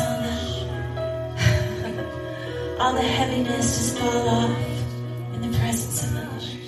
[0.00, 0.24] on
[2.80, 4.58] all the heaviness just fall off
[5.34, 6.63] in the presence of the Lord.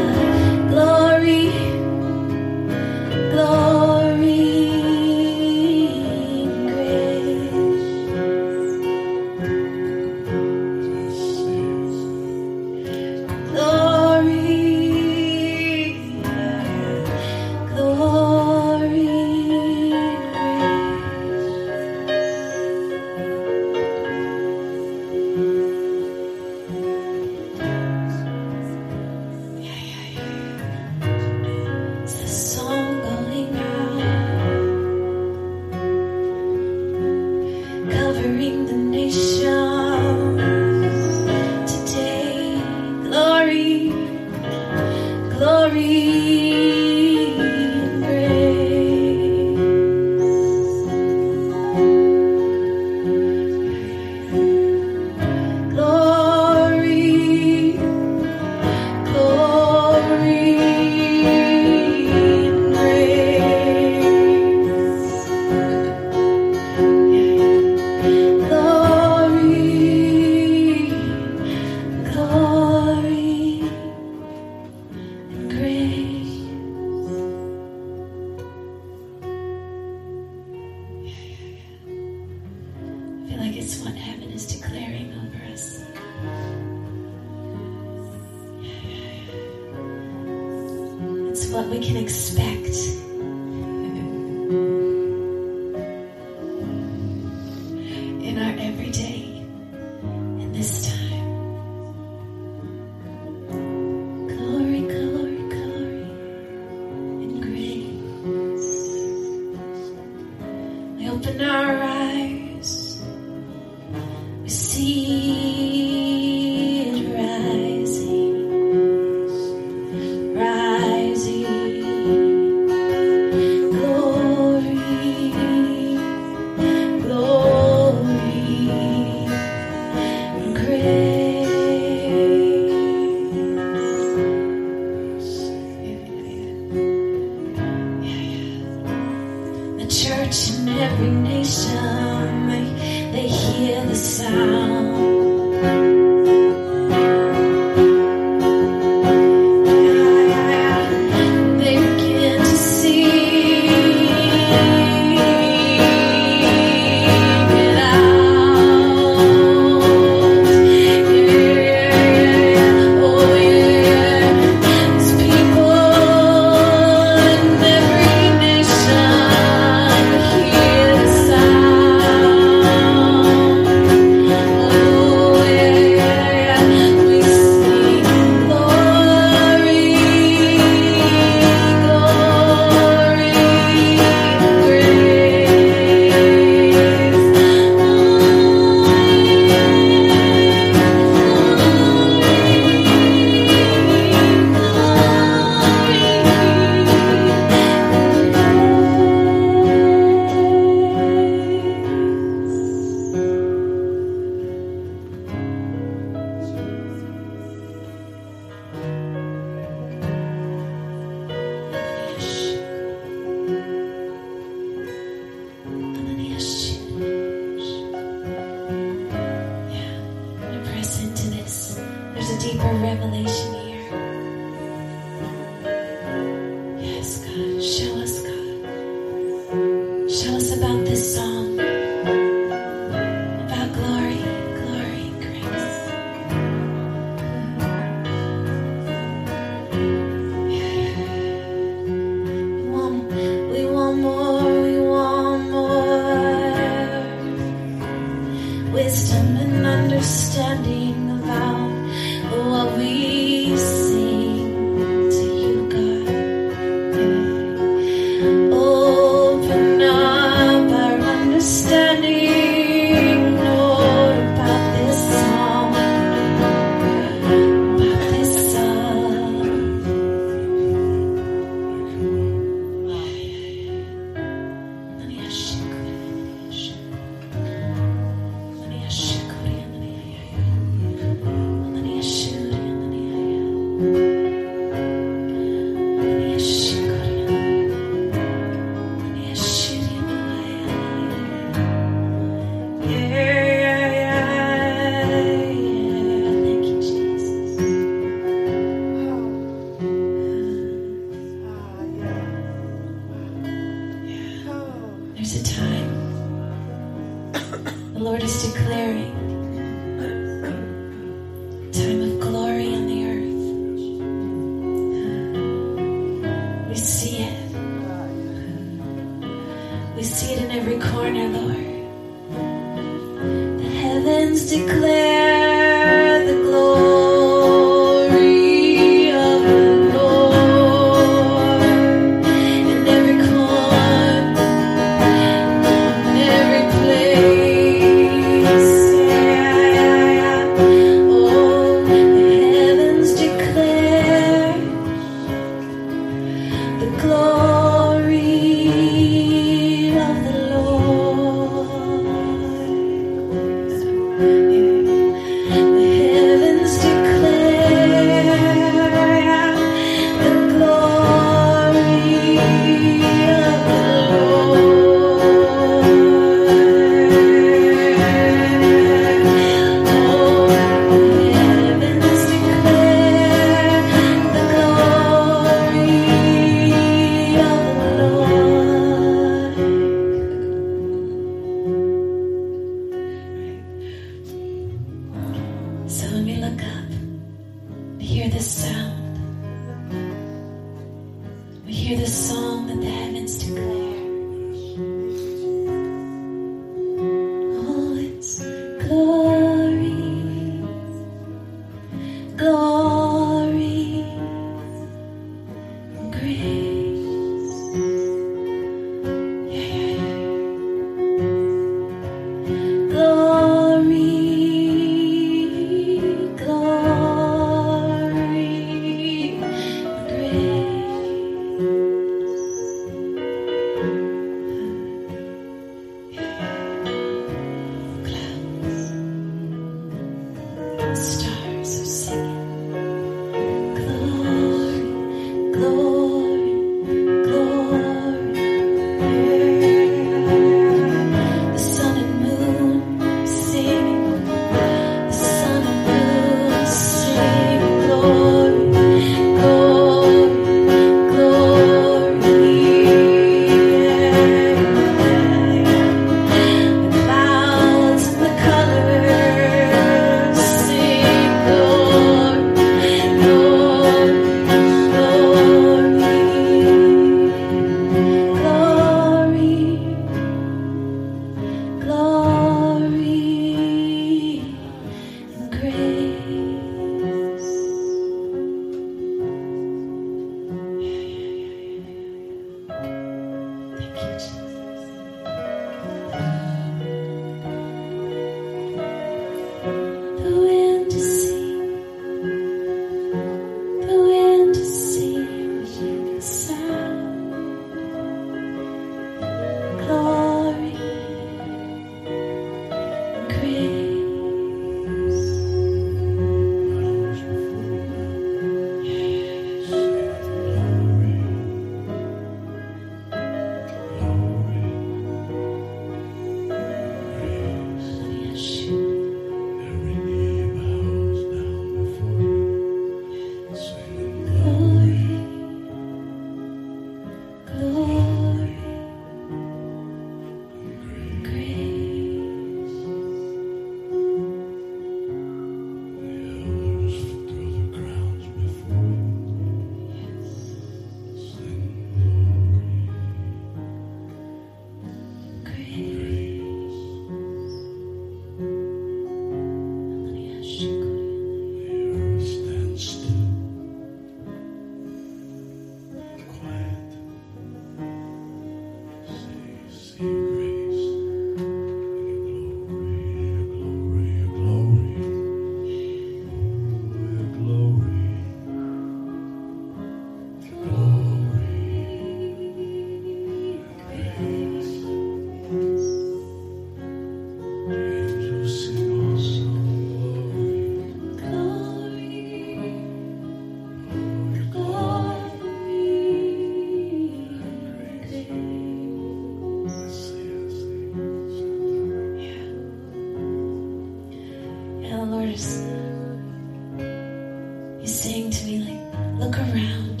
[597.84, 600.00] He's saying to me, like, look around.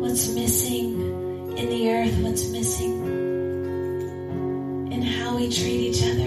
[0.00, 2.16] What's missing in the earth?
[2.22, 3.04] What's missing
[4.90, 6.25] in how we treat each other?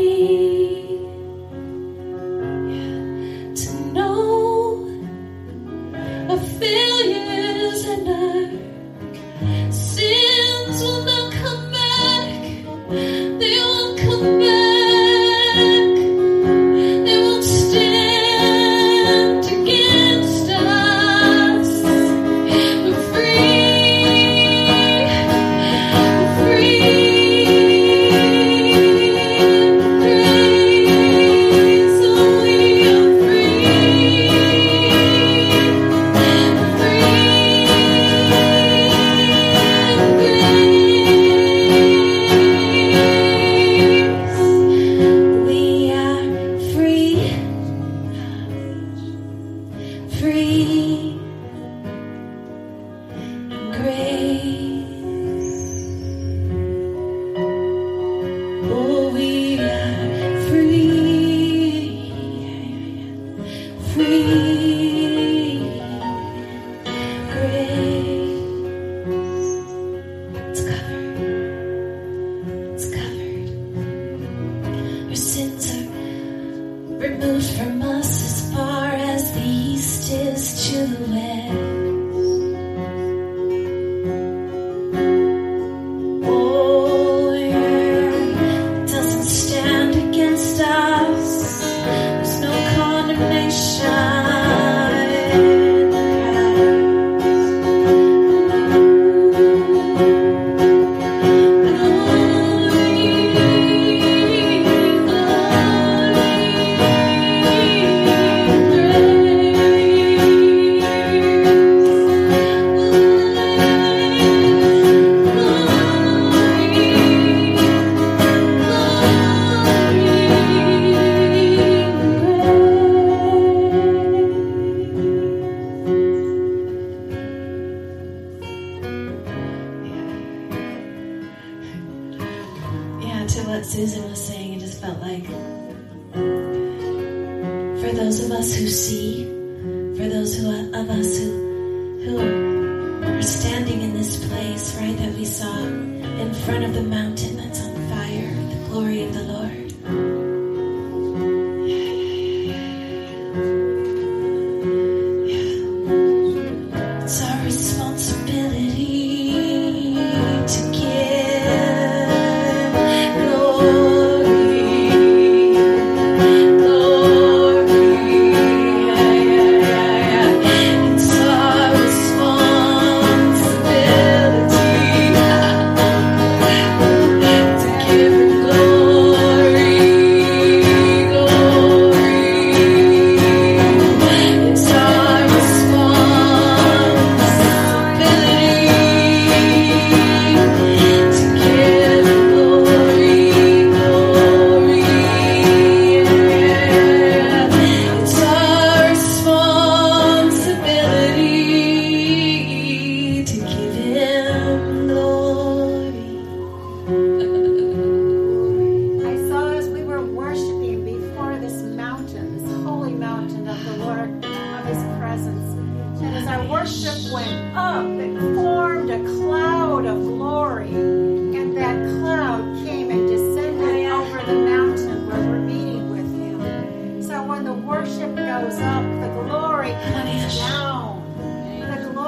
[0.00, 0.39] me.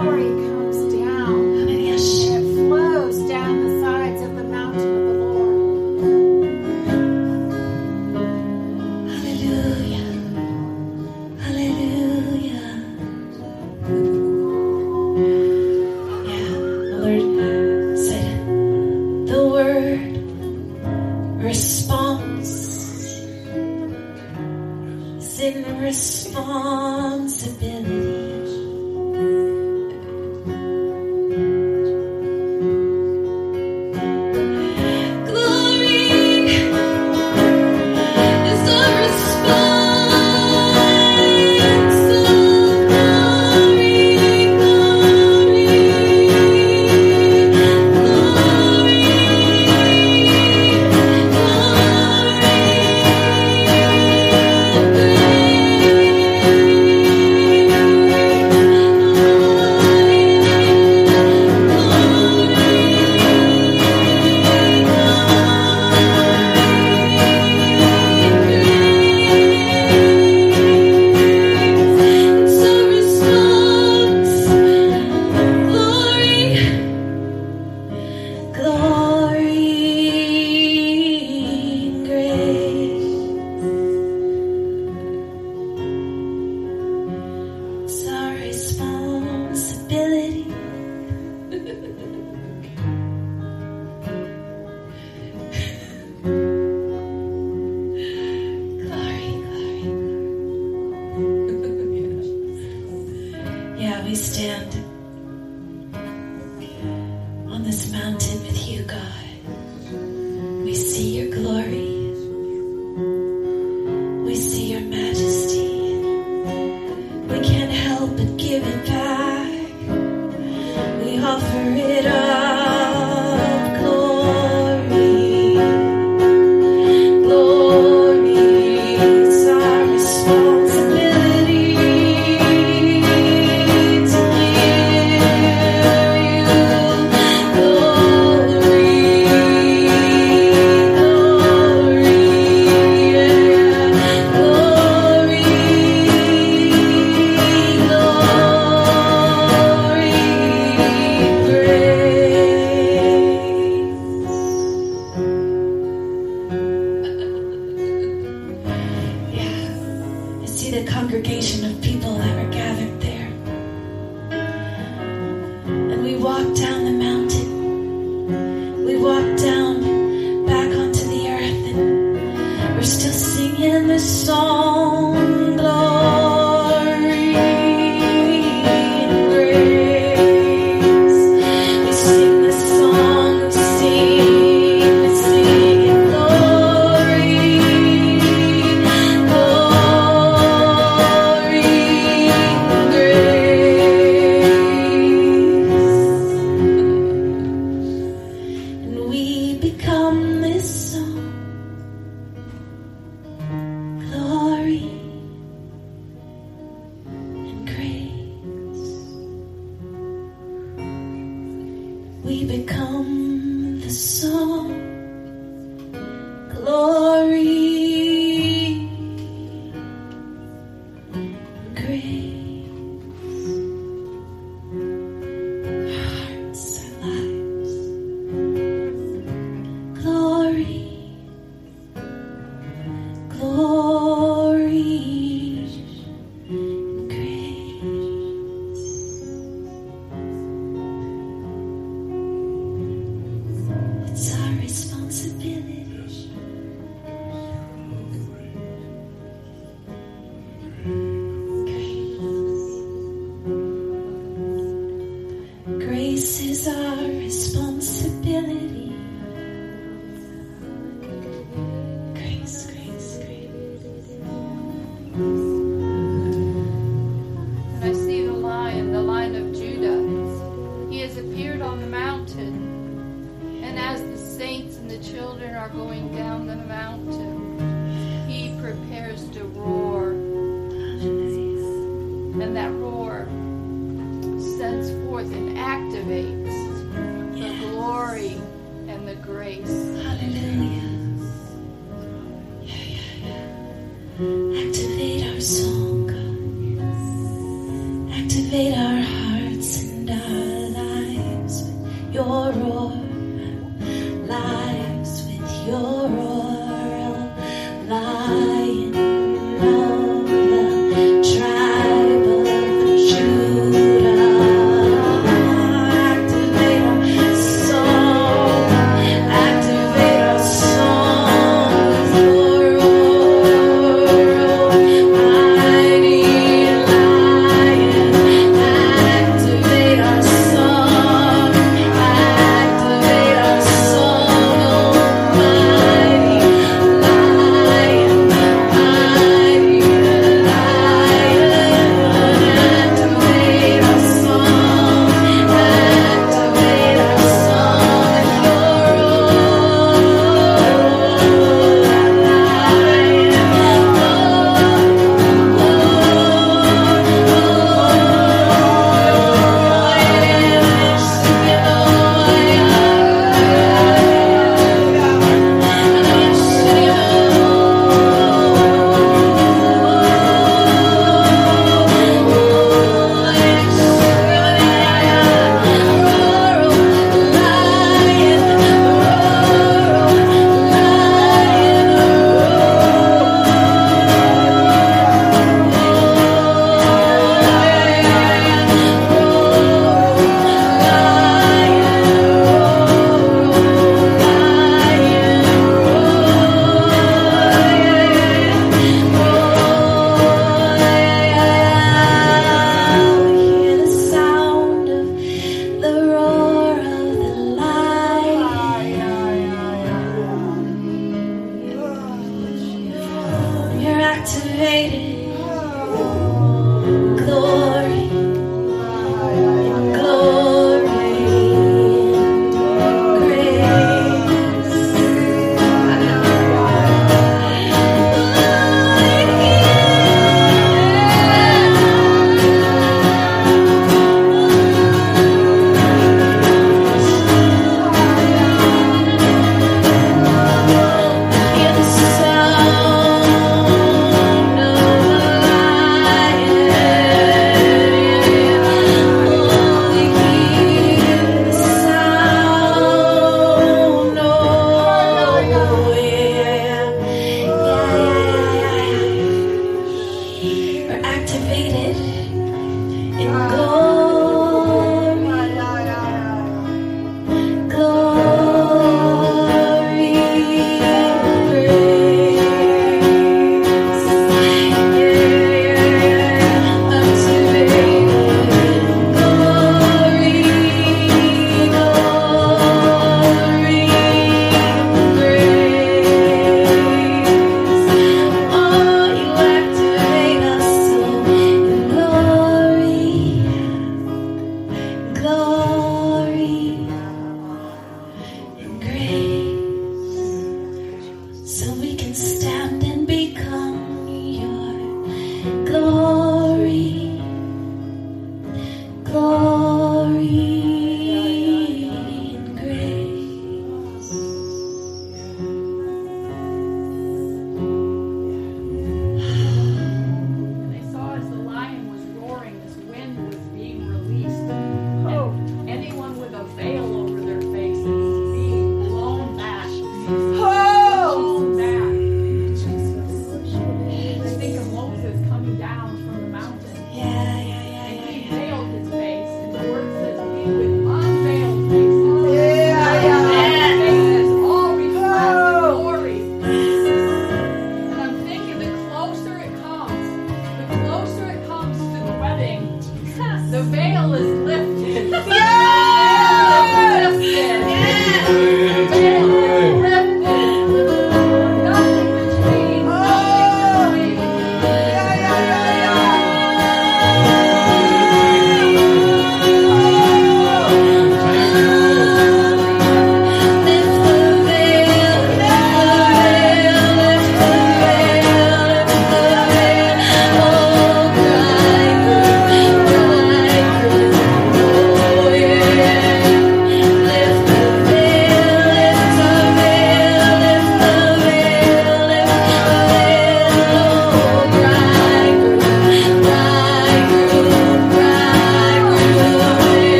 [0.00, 0.49] Glory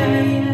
[0.00, 0.49] singing,